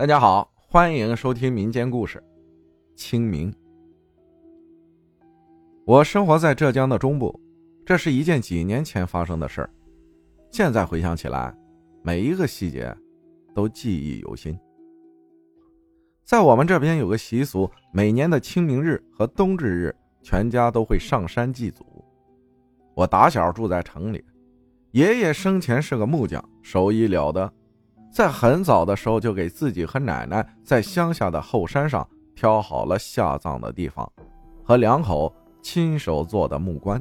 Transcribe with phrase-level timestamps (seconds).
[0.00, 2.24] 大家好，欢迎收听民间故事。
[2.96, 3.52] 清明，
[5.84, 7.38] 我生活在浙江的中部，
[7.84, 9.70] 这是一件几年前发生的事儿。
[10.50, 11.54] 现在回想起来，
[12.02, 12.96] 每一个细节
[13.54, 14.58] 都记忆犹新。
[16.24, 21.84] 在我们这边有个习俗，每年的清明日和冬至日，全家都会上山祭祖。
[22.94, 24.24] 我打小住在城里，
[24.92, 27.52] 爷爷生前是个木匠，手艺了得。
[28.10, 34.10] 在很早的时候，就给自己和奶奶在乡下的后山上挑好了下葬的地方，
[34.64, 37.00] 和两口亲手做的木棺。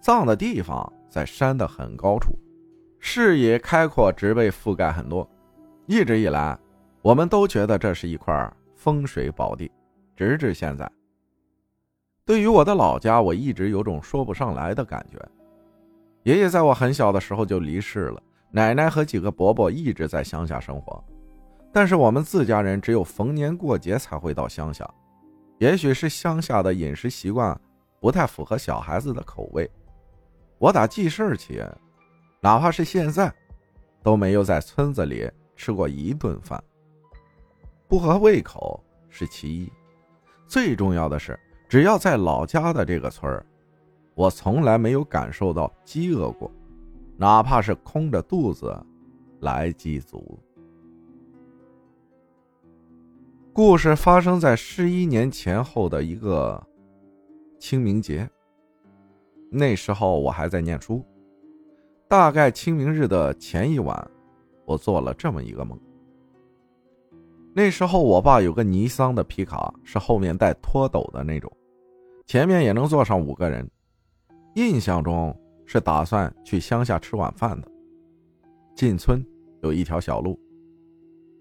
[0.00, 2.38] 葬的地方在山的很高处，
[3.00, 5.28] 视野开阔，植被覆盖很多。
[5.86, 6.56] 一直以来，
[7.02, 9.70] 我们都觉得这是一块风水宝地，
[10.14, 10.88] 直至现在。
[12.24, 15.18] 对于我的老家，我一直有种说不上来的感觉。
[16.22, 18.22] 爷爷在我很小的时候就离世了。
[18.56, 21.04] 奶奶和几个伯伯一直在乡下生活，
[21.70, 24.88] 但是我们自家人只有逢年过节才会到乡下。
[25.58, 27.54] 也许是乡下的饮食习惯
[28.00, 29.70] 不太符合小孩子的口味，
[30.56, 31.62] 我打记事起，
[32.40, 33.30] 哪怕是现在，
[34.02, 36.58] 都没有在村子里吃过一顿饭。
[37.86, 39.70] 不合胃口是其一，
[40.46, 41.38] 最重要的是，
[41.68, 43.44] 只要在老家的这个村儿，
[44.14, 46.50] 我从来没有感受到饥饿过。
[47.18, 48.78] 哪怕是空着肚子
[49.40, 50.38] 来祭祖。
[53.54, 56.62] 故事发生在十一年前后的一个
[57.58, 58.28] 清明节。
[59.50, 61.02] 那时候我还在念书，
[62.06, 64.10] 大概清明日的前一晚，
[64.66, 65.78] 我做了这么一个梦。
[67.54, 71.50] 那时候我爸有个尼桑的皮卡，是后面带拖斗的那种，
[72.26, 73.66] 前面也能坐上五个人。
[74.56, 75.34] 印象中。
[75.66, 77.68] 是打算去乡下吃晚饭的。
[78.74, 79.24] 进村
[79.62, 80.38] 有一条小路，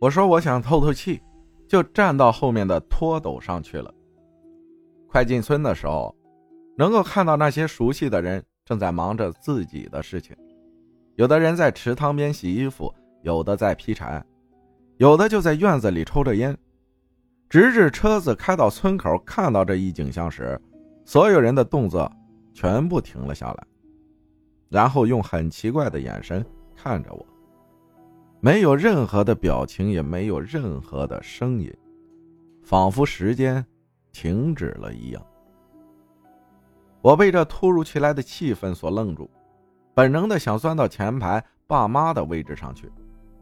[0.00, 1.20] 我说我想透透气，
[1.68, 3.92] 就站到后面的拖斗上去了。
[5.08, 6.14] 快进村的时候，
[6.76, 10.36] 能够看到那些熟悉的人正在忙着自己的事情，
[11.14, 14.24] 有的人在池塘边洗衣服，有的在劈柴，
[14.98, 16.56] 有的就在院子里抽着烟。
[17.48, 20.60] 直至车子开到村口，看到这一景象时，
[21.04, 22.10] 所有人的动作
[22.52, 23.66] 全部停了下来。
[24.68, 26.44] 然后用很奇怪的眼神
[26.74, 27.24] 看着我，
[28.40, 31.72] 没有任何的表情，也没有任何的声音，
[32.64, 33.64] 仿佛时间
[34.12, 35.24] 停止了一样。
[37.00, 39.30] 我被这突如其来的气氛所愣住，
[39.94, 42.90] 本能的想钻到前排爸妈的位置上去，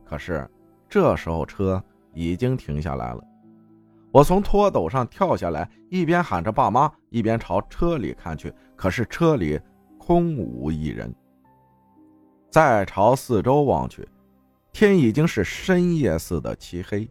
[0.04, 0.46] 可是
[0.88, 3.24] 这时候车已经停下来了。
[4.12, 9.58] 我从拖斗上跳下来，一边喊着爸妈，一边朝车里看去，可是车里。
[10.06, 11.12] 空无一人。
[12.50, 14.06] 再朝四周望去，
[14.70, 17.08] 天已经是深夜似的漆黑。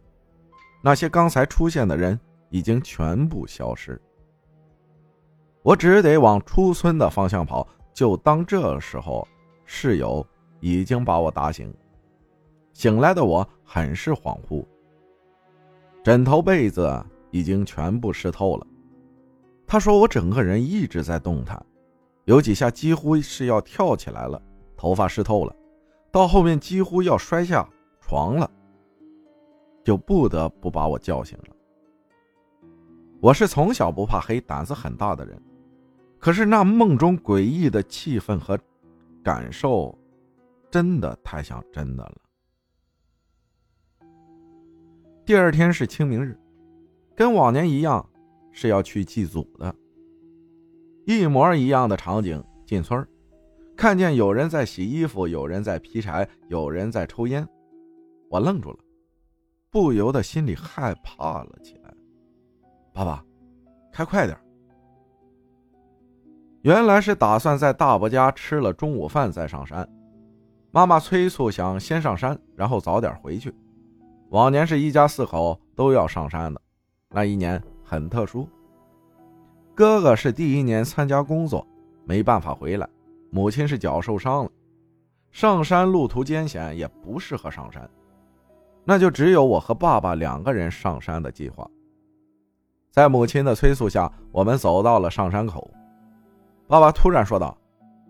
[0.80, 2.18] 那些刚才出现的人
[2.50, 4.00] 已经全部消失。
[5.62, 7.66] 我只得往出村的方向跑。
[7.92, 9.26] 就当这时候，
[9.64, 10.26] 室友
[10.60, 11.72] 已经把我打醒。
[12.72, 14.64] 醒来的我很是恍惚，
[16.02, 18.66] 枕头被子已经全部湿透了。
[19.66, 21.64] 他说我整个人一直在动弹。
[22.24, 24.40] 有几下几乎是要跳起来了，
[24.76, 25.54] 头发湿透了，
[26.10, 27.68] 到后面几乎要摔下
[28.00, 28.50] 床了，
[29.82, 31.54] 就不得不把我叫醒了。
[33.20, 35.40] 我是从小不怕黑、胆子很大的人，
[36.18, 38.58] 可是那梦中诡异的气氛和
[39.22, 39.98] 感受，
[40.70, 42.16] 真的太像真的了。
[45.26, 46.38] 第二天是清明日，
[47.14, 48.06] 跟往年一样，
[48.50, 49.74] 是要去祭祖的。
[51.06, 53.06] 一模一样的场景，进村
[53.76, 57.46] 看见有人在洗衣服，有人在劈柴，有人在抽烟，
[58.30, 58.78] 我愣住了，
[59.70, 61.92] 不由得心里害怕了起来。
[62.92, 63.24] 爸爸，
[63.92, 64.38] 开快点！
[66.62, 69.86] 原来是打算在大伯家吃了中午饭再上山。
[70.70, 73.54] 妈妈催促，想先上山，然后早点回去。
[74.30, 76.60] 往年是一家四口都要上山的，
[77.10, 78.48] 那一年很特殊。
[79.74, 81.66] 哥哥是第一年参加工作，
[82.04, 82.88] 没办法回来。
[83.30, 84.50] 母亲是脚受伤了，
[85.32, 87.90] 上山路途艰险，也不适合上山，
[88.84, 91.68] 那就只有我和爸爸两个人上山的计划。
[92.92, 95.68] 在母亲的催促下，我们走到了上山口。
[96.68, 97.58] 爸爸突然说道：“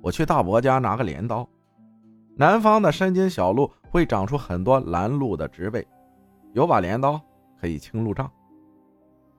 [0.02, 1.48] 我去大伯家拿个镰刀。
[2.36, 5.86] 南方的山间小路会长出很多拦路的植被，
[6.52, 7.18] 有把镰刀
[7.58, 8.30] 可以清路障。”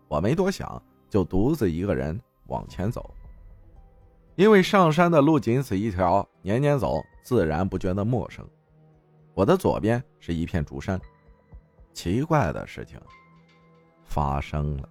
[0.09, 0.81] 我没多想。
[1.15, 3.09] 就独自一个人往前走，
[4.35, 8.45] 因为上山的路仅此一条，年年走，自然不觉得陌生。
[9.33, 10.99] 我的左边是一片竹山，
[11.93, 12.99] 奇怪的事情
[14.03, 14.89] 发生了。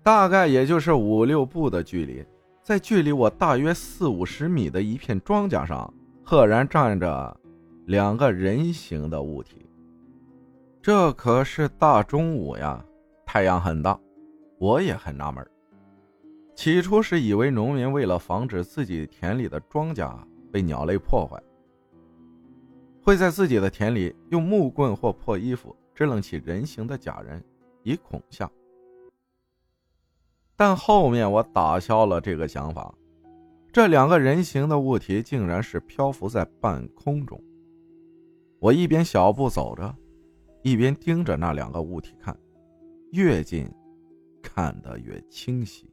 [0.00, 2.24] 大概也就是五六步的距离，
[2.62, 7.36] 在距离我大约四五十米的一片庄稼上，赫然站着
[7.86, 9.68] 两个人形的物体。
[10.80, 12.80] 这可是大中午呀，
[13.26, 13.98] 太阳很大，
[14.58, 15.46] 我也很纳闷。
[16.54, 20.16] 起初是以为农民为了防止自己田里的庄稼
[20.52, 21.42] 被鸟类破坏，
[23.02, 27.42] 会在自己的田里用木棍或破衣服支棱起人形的假人，
[27.82, 28.48] 以恐吓。
[30.56, 32.94] 但后面我打消了这个想法，
[33.72, 37.42] 这两个人形的物体竟然是漂浮在半空中。
[38.60, 39.92] 我一边小步走着，
[40.62, 42.38] 一边盯着那两个物体看，
[43.10, 43.68] 越近，
[44.54, 45.90] 看得越清晰。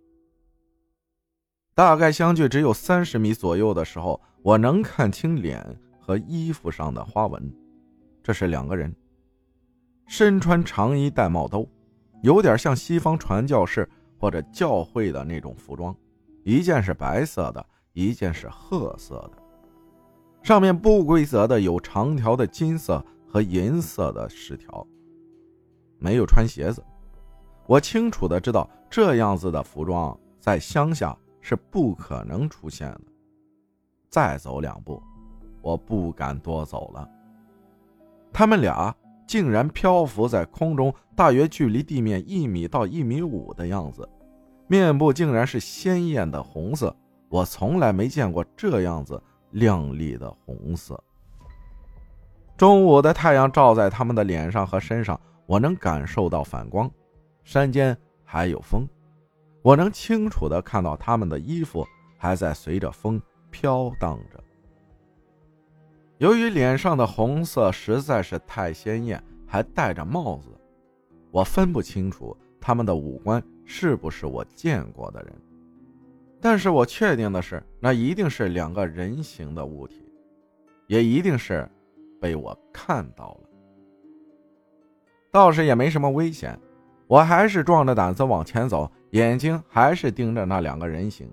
[1.73, 5.65] 大概相距只有三十米左右的时候，我能看清脸
[5.99, 7.51] 和衣服上的花纹。
[8.21, 8.95] 这是两个人，
[10.05, 11.67] 身穿长衣戴帽兜，
[12.21, 13.89] 有点像西方传教士。
[14.19, 15.97] 或者教会的那种服装，
[16.43, 19.43] 一件是白色的，一件是褐色的，
[20.43, 24.85] 上面不规则的有长条的金色和银色的饰条。
[25.97, 26.85] 没有穿鞋子，
[27.71, 33.01] 我清楚的知道这样子的服装在乡下是不可能出现的。
[34.09, 35.01] 再走两步，
[35.61, 37.09] 我不敢多走了。
[38.33, 38.93] 他们俩。
[39.27, 44.05] 竟然漂浮在空中，大约距离地面一米到一米五的样子，
[44.67, 46.93] 面部竟然是鲜艳的红色，
[47.29, 51.01] 我从来没见过这样子亮丽的红色。
[52.57, 56.91] 中午的太阳照在他们的脸上和身上，我能感受到反光，
[57.43, 58.87] 山间还有风，
[59.61, 61.85] 我能清楚的看到他们的衣服
[62.17, 64.41] 还在随着风飘荡着。
[66.17, 70.49] 由于脸上的红色实在是太鲜艳，还戴着帽子，
[71.31, 75.33] 我分不清楚他们的五官是不是我见过的人。
[76.39, 80.07] 但是我确定的是，那一定是两个人形的物体，
[80.87, 81.69] 也一定是
[82.19, 83.49] 被我看到了。
[85.31, 86.59] 倒是也没什么危险，
[87.11, 91.29] 我还是壮着胆子往前走，眼睛还是盯着那两个人形，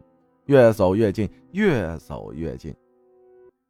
[0.47, 2.75] 越走越近，越走越近。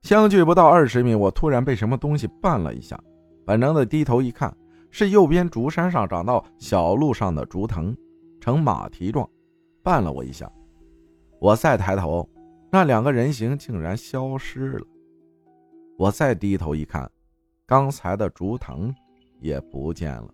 [0.00, 2.98] 相距不到二十米，我突然被什么东西绊了一下，
[3.44, 4.56] 本能的低头一看，
[4.90, 7.94] 是右边竹山上长到小路上的竹藤，
[8.40, 9.28] 呈马蹄状，
[9.84, 10.50] 绊了我一下。
[11.38, 12.26] 我再抬头，
[12.72, 14.86] 那两个人形竟然消失了。
[15.98, 17.06] 我再低头一看，
[17.66, 18.94] 刚才的竹藤
[19.40, 20.28] 也不见了。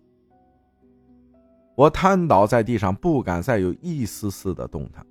[1.75, 5.05] 我瘫倒在地上，不敢再有一丝丝的动弹。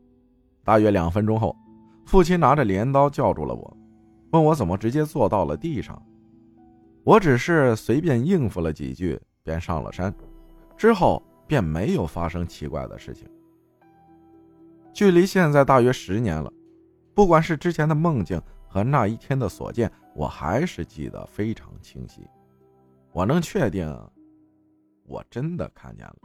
[0.65, 1.55] 大约两分钟后，
[2.07, 3.77] 父亲拿着镰刀叫住了我。
[4.31, 6.03] 问我怎么直接坐到了地上，
[7.05, 10.13] 我只是随便应付了几句，便上了山，
[10.77, 13.29] 之后便没有发生奇怪的事情。
[14.93, 16.53] 距离现在大约十年了，
[17.15, 22.23] 不管是之前的梦境和那一天的所见，我还是记得非常清晰。
[23.13, 23.87] 我能确定，
[25.05, 26.17] 我真的看见了，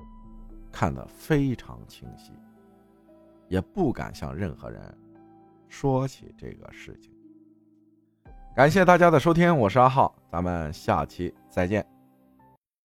[0.80, 2.32] 看得非常清晰，
[3.50, 4.82] 也不敢向任何人
[5.68, 7.12] 说起这个事情。
[8.56, 11.86] 感谢大家的收听，我是阿浩，咱们下期再见。